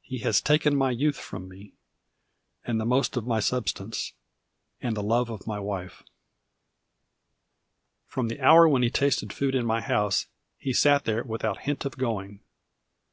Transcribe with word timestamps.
He 0.00 0.18
has 0.22 0.40
taken 0.40 0.74
my 0.74 0.90
youth 0.90 1.16
from 1.16 1.48
me, 1.48 1.74
and 2.64 2.80
the 2.80 2.84
most 2.84 3.16
of 3.16 3.28
my 3.28 3.38
substance, 3.38 4.12
and 4.80 4.96
the 4.96 5.04
love 5.04 5.30
of 5.30 5.46
my 5.46 5.60
wife. 5.60 6.02
From 8.08 8.26
the 8.26 8.40
hour 8.40 8.68
when 8.68 8.82
he 8.82 8.90
tasted 8.90 9.32
food 9.32 9.54
in 9.54 9.64
my 9.64 9.80
house, 9.80 10.26
he 10.58 10.72
sat 10.72 11.04
there 11.04 11.22
without 11.22 11.58
hint 11.60 11.84
of 11.84 11.96
going. 11.96 12.40